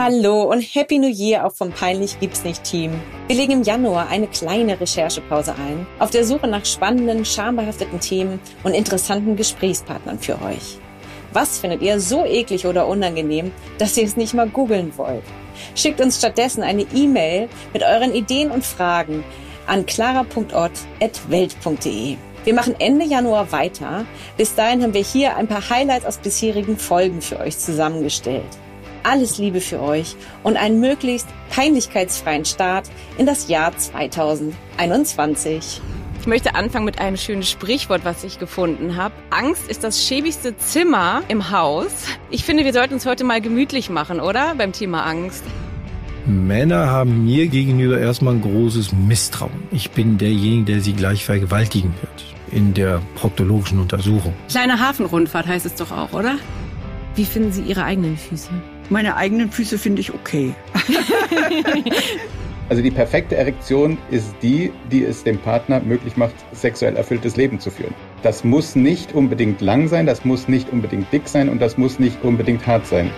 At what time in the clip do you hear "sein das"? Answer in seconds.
69.88-70.26